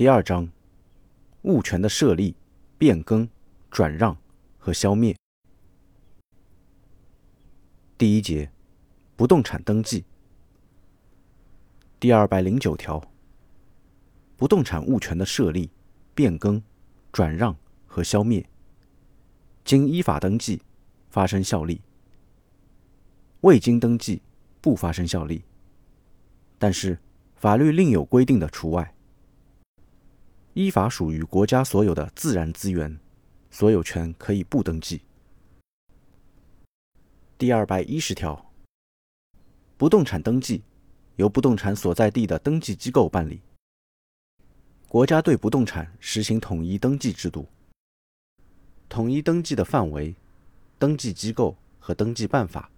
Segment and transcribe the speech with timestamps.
[0.00, 0.48] 第二章，
[1.42, 2.34] 物权的设立、
[2.78, 3.28] 变更、
[3.70, 4.16] 转让
[4.56, 5.14] 和消灭。
[7.98, 8.50] 第一节，
[9.14, 10.06] 不动产登记。
[11.98, 13.12] 第二百零九条，
[14.38, 15.70] 不动产物权的设立、
[16.14, 16.62] 变更、
[17.12, 17.54] 转让
[17.86, 18.48] 和消灭，
[19.66, 20.62] 经依法登记，
[21.10, 21.82] 发生效力；
[23.42, 24.22] 未经登记，
[24.62, 25.44] 不发生效力。
[26.58, 26.98] 但是，
[27.36, 28.94] 法律另有规定的除外。
[30.60, 33.00] 依法属于国家所有的自然资源，
[33.50, 35.00] 所有权可以不登记。
[37.38, 38.52] 第二百一十条，
[39.78, 40.62] 不动产登记
[41.16, 43.40] 由不动产所在地的登记机构办理。
[44.86, 47.48] 国家对不动产实行统一登记制度，
[48.86, 50.14] 统一登记的范围、
[50.78, 52.70] 登记机构和登记办法，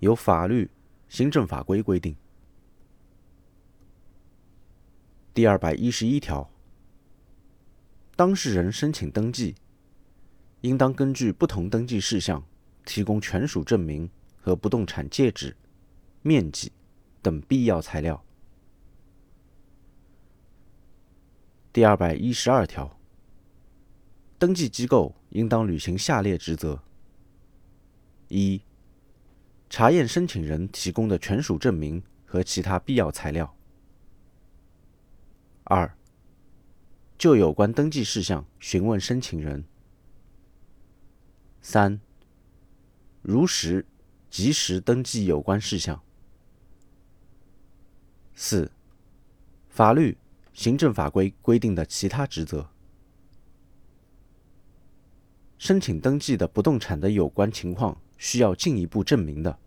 [0.00, 0.68] 由法律、
[1.08, 2.16] 行政法规规定。
[5.32, 6.49] 第二百一十一条。
[8.20, 9.54] 当事人申请登记，
[10.60, 12.44] 应当根据不同登记事项
[12.84, 15.56] 提供权属证明和不动产界址、
[16.20, 16.70] 面积
[17.22, 18.22] 等必要材料。
[21.72, 22.94] 第二百一十二条，
[24.38, 26.82] 登记机构应当履行下列职责：
[28.28, 28.60] 一、
[29.70, 33.46] 查验申请人提供的权属证明和其他必要材料；
[35.64, 35.96] 二、
[37.20, 39.62] 就有关登记事项询问申请人。
[41.60, 42.00] 三、
[43.20, 43.84] 如实、
[44.30, 46.02] 及时登记有关事项。
[48.34, 48.72] 四、
[49.68, 50.16] 法律、
[50.54, 52.66] 行政法规规定的其他职责。
[55.58, 59.58] 申请登记的不动产的有关情况需要进一步证明的，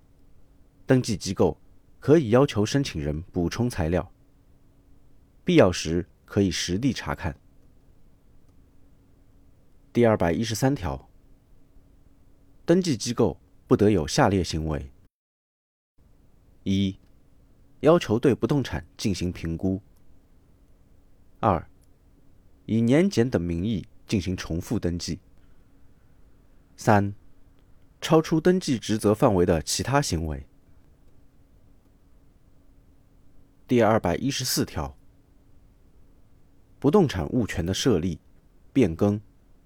[0.88, 1.56] 登记机构
[2.00, 4.12] 可以要求申请人补充材料，
[5.46, 7.38] 必要时可以实地查看。
[9.94, 11.08] 第二百一十三条，
[12.66, 14.90] 登记机构不得有下列行为：
[16.64, 16.98] 一、
[17.82, 19.84] 要求对不动产进行评估；
[21.40, 21.70] 二、
[22.66, 25.20] 以年检等名义进行重复登记；
[26.76, 27.14] 三、
[28.02, 30.48] 超出登记职责范围的其他行为。
[33.68, 34.98] 第二百一十四条，
[36.80, 38.20] 不动产物权的设立、
[38.74, 39.22] 变更。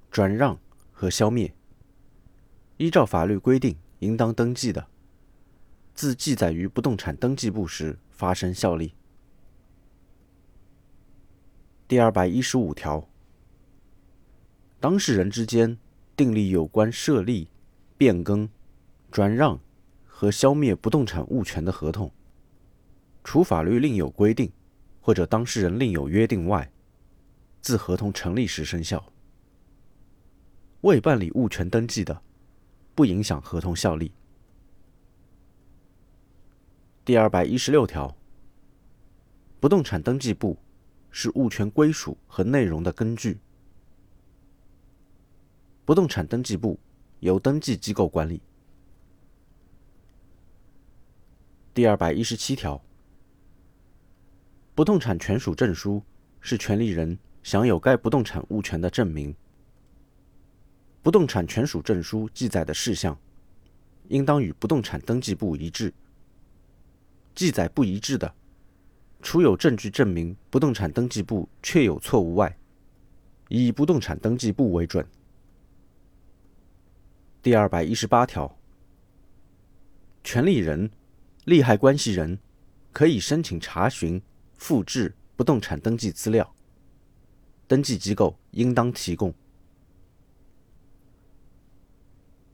[0.09, 0.59] 转让
[0.91, 1.53] 和消灭，
[2.77, 4.87] 依照法律规定应当登记的，
[5.93, 8.93] 自记载于不动产登记簿时发生效力。
[11.87, 13.07] 第二百一十五条，
[14.79, 15.77] 当事人之间
[16.15, 17.49] 订立有关设立、
[17.97, 18.49] 变更、
[19.11, 19.59] 转让
[20.05, 22.11] 和消灭不动产物权的合同，
[23.23, 24.51] 除法律另有规定
[24.99, 26.71] 或者当事人另有约定外，
[27.61, 29.11] 自合同成立时生效。
[30.87, 32.21] 未办理物权登记的，
[32.95, 34.09] 不影响合同效力。
[37.03, 38.15] 第二百一十六条，
[39.59, 40.57] 不动产登记簿
[41.11, 43.37] 是物权归属和内容的根据。
[45.83, 46.79] 不动产登记簿
[47.19, 48.41] 由登记机构管理。
[51.73, 52.81] 第二百一十七条，
[54.73, 56.01] 不动产权属证书
[56.39, 59.35] 是权利人享有该不动产物权的证明。
[61.07, 63.17] 不动产权属证书记载的事项，
[64.09, 65.93] 应当与不动产登记簿一致。
[67.33, 68.35] 记载不一致的，
[69.21, 72.57] 除有证据证明不动产登记簿确有错误外，
[73.47, 75.07] 以不动产登记簿为准。
[77.41, 78.57] 第二百一十八条，
[80.25, 80.91] 权利人、
[81.45, 82.37] 利害关系人
[82.91, 84.21] 可以申请查询、
[84.57, 86.53] 复制不动产登记资料，
[87.65, 89.33] 登记机构应当提供。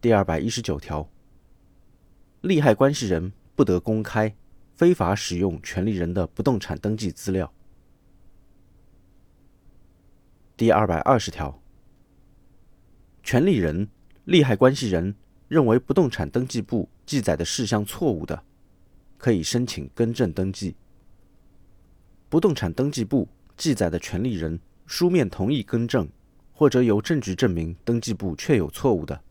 [0.04, 1.10] 第二百一十九条，
[2.42, 4.36] 利害关系人不得公开、
[4.76, 7.50] 非法使用权利人的不动产登记资料。
[10.58, 11.58] 第二百二十条，
[13.24, 13.88] 权利人、
[14.26, 15.16] 利害关系人
[15.48, 18.44] 认为不动产登记簿记载的事项错误的，
[19.18, 20.76] 可以申请更正登记。
[22.28, 26.10] 不动产登记簿记载的权利人书面同意更正，
[26.52, 29.22] 或者有证据证明登记簿确有错误的。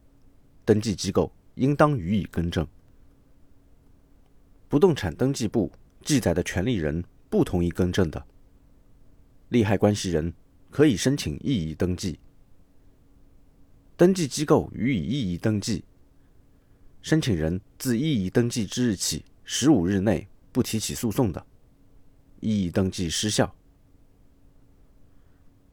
[0.65, 2.67] 登记机构应当予以更正。
[4.69, 5.71] 不动产登记簿
[6.03, 8.25] 记载的权利人不同意更正的，
[9.51, 10.33] 利害关系人
[10.71, 12.19] 可以申请异议登记。
[13.97, 15.85] 登记机构予以异议登记，
[17.03, 21.47] 申请人自异议登记之日起十五日内不提起诉讼的，
[22.41, 23.55] 异议登记失效。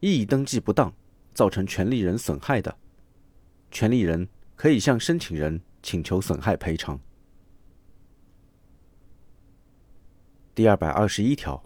[0.00, 0.92] 异议登记不当
[1.34, 2.76] 造成权利人损害的，
[3.70, 4.28] 权利人
[4.60, 7.00] 可以向申请人请求损害赔偿。
[10.54, 11.64] 第二百二十一条，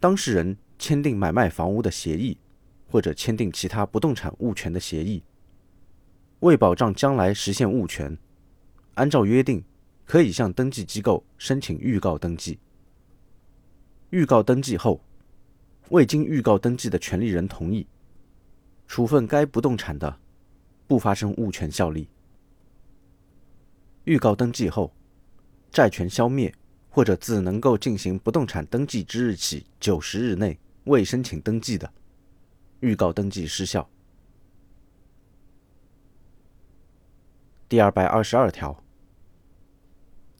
[0.00, 2.36] 当事人签订买卖房屋的协议，
[2.90, 5.22] 或者签订其他不动产物权的协议，
[6.40, 8.18] 为保障将来实现物权，
[8.94, 9.64] 按照约定，
[10.04, 12.58] 可以向登记机构申请预告登记。
[14.10, 15.00] 预告登记后，
[15.90, 17.86] 未经预告登记的权利人同意，
[18.88, 20.18] 处分该不动产的，
[20.86, 22.08] 不发生物权效力。
[24.04, 24.92] 预告登记后，
[25.70, 26.54] 债权消灭。
[26.88, 31.92] 或者自能够进行不动产登记之日起九十日内未申请登记的，
[32.80, 33.86] 预告登记失效。
[37.68, 38.82] 第二百二十二条，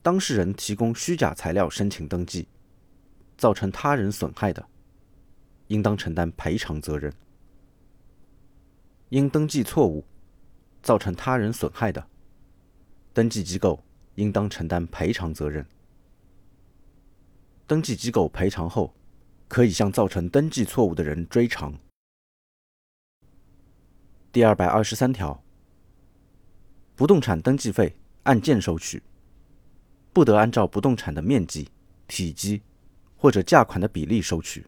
[0.00, 2.48] 当事人提供虚假材料申请登记，
[3.36, 4.66] 造成他人损害的，
[5.66, 7.12] 应当承担赔偿责任；
[9.10, 10.02] 因登记错误
[10.86, 12.06] 造成他人损害的，
[13.12, 13.82] 登记机构
[14.14, 15.66] 应当承担赔偿责任。
[17.66, 18.94] 登记机构赔偿后，
[19.48, 21.76] 可以向造成登记错误的人追偿。
[24.30, 25.42] 第二百二十三条，
[26.94, 29.02] 不动产登记费按件收取，
[30.12, 31.68] 不得按照不动产的面积、
[32.06, 32.62] 体积
[33.16, 34.64] 或者价款的比例收取。